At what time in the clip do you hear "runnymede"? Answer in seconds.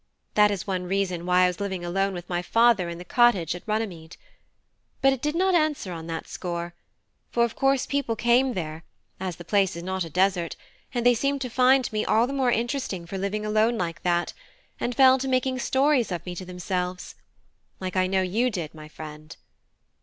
3.67-4.17